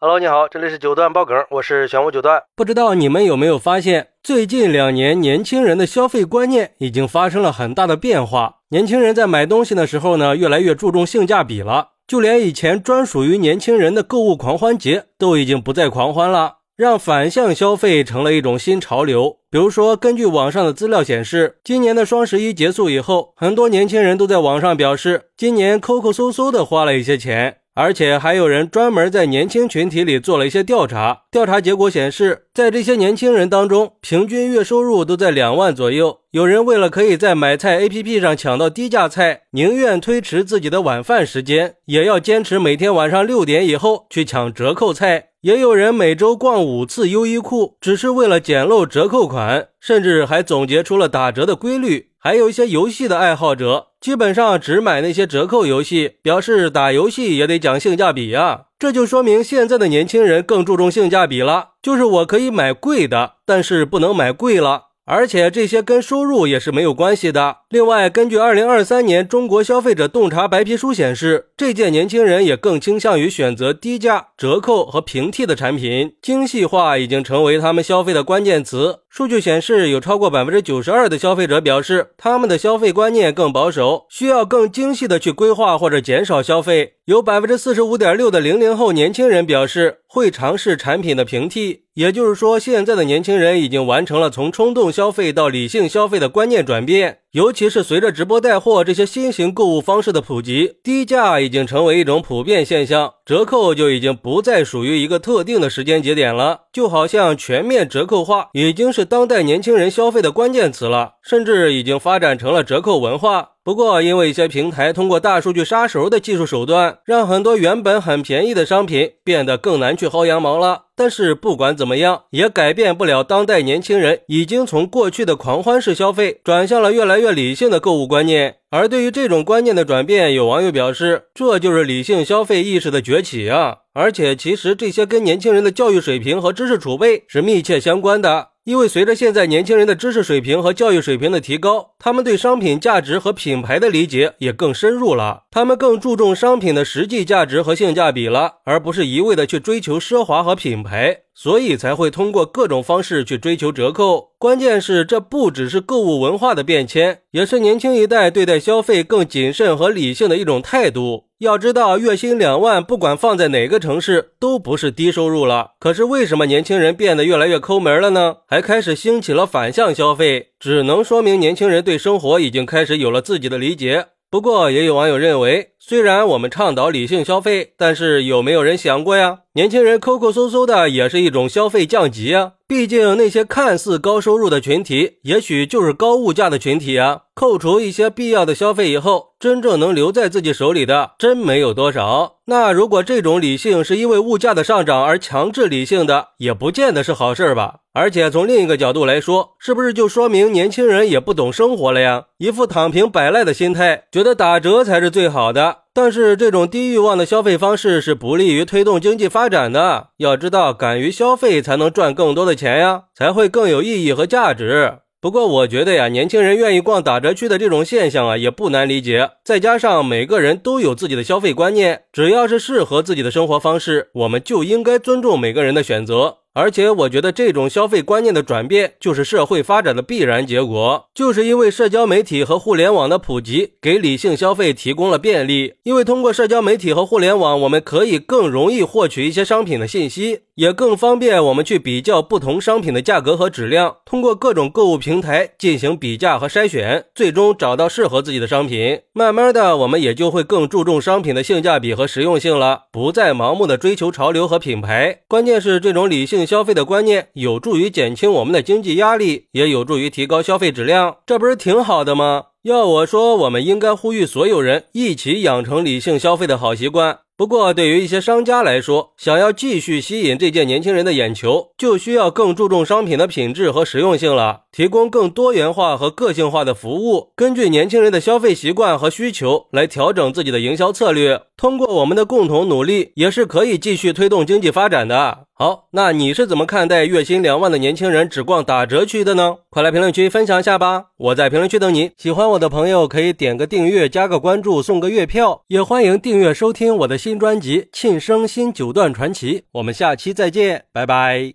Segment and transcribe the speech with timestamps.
[0.00, 2.40] Hello，你好，这里是九段爆梗，我是玄武九段。
[2.54, 8.58] 不知道你们有没有发现，最近两年年轻人的消费观念已经发生了很大的变化。
[8.68, 11.88] 年轻人在买东西的时候呢，越来越注重性价比了。
[12.06, 19.38] 就连以前专属于年轻人的购物狂欢节，都已经不再狂欢了，让反向消费成了一种新潮流。
[19.50, 27.56] 比如说，根据网上的资料显示，今年的双十一结束以后，很多年轻人都在网上表示，今年抠抠搜搜的花了一些钱。
[27.78, 36.18] 而且还有人专门在年轻群体里做了一些调查，调查结果显示，在这些年轻人当中，平均月收入都在两万左右。
[36.32, 45.26] 有人为了可以在买菜 APP 上抢到低价菜，宁愿推迟自己的晚饭时间，也要坚持每天晚上六点以后去抢折扣菜。
[45.42, 52.08] 也有人每周逛五次优衣库，只是为了捡漏折扣款，甚至还总结出了打折的规律。
[52.28, 58.66] 还有一些游戏的爱好者，基本上只买那些折扣游戏，表示打游戏也得讲性价比呀。
[58.78, 64.87] 这就说明现在的年轻人更注重性价比了，就是我可以买贵的，但是不能买贵了。
[65.08, 67.56] 而且这些跟收入也是没有关系的。
[67.70, 78.98] 另外，根据二零二三年中国消费者洞察白皮书显示，这届年轻人也更倾向于选择低价、折扣和平替的产品，精细化已经成为他们消费的关键词。
[79.08, 86.92] 数据显示，有超过百分之九十二的消费者表示，他们的消费观念更保守，需要更精细的去规划或者减少消费。
[87.06, 91.84] 有百分之四十五点六的零零后年轻人表示会尝试产品的平替。
[91.98, 97.22] 也就是说，现在的年轻人已经完成了从冲动消费到理性消费的观念转变。
[97.32, 106.60] 尤其是随着直播带货这些新型购物方式的普及，低价已经成为一种普遍现象，折扣就已经不再属于一个特定的时间节点了。
[106.72, 113.50] 就好像全面折扣化已经是当代年轻人消费的关键词了，甚至已经发展成了折扣文化。
[113.62, 120.84] 不过，因为一些平台通过大数据杀熟的技术手段，让很多原本很便宜的商品变得更难去薅羊毛了。
[120.96, 128.56] 但是不管怎么样，也改变不了当代年轻人已经从过去的狂欢式消费转向了越来越理性的购物观念。
[128.70, 133.78] 而对于这种观念的转变，有网友表示，这就是理性消费意识的崛起啊！
[133.94, 138.48] 而且，其实这些跟年轻人的教育水平和知识储备是密切相关的。
[138.64, 145.44] 因为随着现在年轻人的知识水平和教育水平的提高，他们对商品价值和品牌的理解也更深入了。
[145.50, 151.20] 他们更注重商品的实际价值和性价比了，而不是一味的去追求奢华和品牌。
[151.34, 154.32] 所以才会通过各种方式去追求折扣。
[154.38, 161.24] 关键是，这不只是购物文化的变迁，也是年轻一代对待消费更谨慎和理性的一种态度。
[161.38, 165.72] 要知道，月薪两万，不管放在哪个城市，都不是低收入了。
[165.78, 168.38] 可是，为什么年轻人变得越来越抠门了呢？
[168.46, 174.06] 还开始兴起了反向消费，只能说明年轻人对生活已经开始有了自己的理解。
[174.30, 179.38] 不过，也有网友认为，虽然我们倡导理性消费，但是有没有人想过呀？
[179.54, 182.52] 年轻人抠抠搜搜的也是一种消费降级啊！
[182.66, 187.22] 毕竟那些看似高收入的群体，也许就是高物价的群体啊。
[187.34, 192.38] 扣除一些必要的消费以后，真正能留在自己手里的，真没有多少。
[192.46, 197.76] 那如果这种理性是因为物价的上涨而强制理性的，也不见得是好事吧？
[197.94, 202.24] 而且从另一个角度来说，是不是就说明年轻人也不懂生活了呀？
[202.38, 210.08] 一副躺平摆烂的心态，觉得打折才是最好的但是这种低欲望的消费方式是不利于推动经济发展的。
[210.18, 214.98] 要知道，敢于消费才能赚更多的钱呀，才会更有意义和价值。
[215.20, 219.30] 不过我觉得呀，年轻人愿意逛打折区的这种现象啊，也不难理解。
[219.44, 226.36] 再加上每个人都有自己的消费观念，只要是适合自己的生活方式，我们就应该尊重每个人的选择。
[226.58, 231.06] 而且我觉得这种消费观念的转变，就是社会发展的必然结果。
[231.14, 235.74] 就是因为社交媒体和互联网的普及，给理性消费提供了便利。
[235.84, 243.98] 因为通过社交媒体和互联网，我们可以更容易获取一些商品的信息，也更方便我们去比较不同商品的价格和质量。
[244.04, 249.02] 通过各种购物平台进行比价和筛选，最终找到适合自己的商品。
[249.12, 255.20] 慢慢的，我们也就会更注重商品的性价比和实用性了，不再盲目的追求潮流和品牌。
[255.28, 256.44] 关键是这种理性。
[256.48, 262.46] 消费的观念有助于减轻我们的经济压力，也有助于提高消费质量，这不是挺好的吗？
[262.62, 267.18] 要我说，我们应该呼吁所有人一起养成理性消费的好习惯。
[267.38, 281.42] 不过，对于一些商家来说，想要继续吸引这届年轻人的眼球，就需要更注重商品的品质和实用性了，提供更多元化和个性化的服务，根据年轻人的消费习惯和需求来调整自己的营销策略。
[281.56, 285.47] 通过我们的共同努力，也是可以继续推动经济发展的。
[285.60, 289.56] 好，那你是怎么看待月薪两万的年轻人只逛打折区的呢？
[289.70, 291.06] 快来评论区分享一下吧！
[291.16, 292.12] 我在评论区等你。
[292.16, 299.58] 喜欢我的朋友可以点个订阅、加个关注、送个月票，也欢迎订阅收听我的新专辑《庆生新九段传奇》。
[299.72, 301.54] 我们下期再见，拜拜。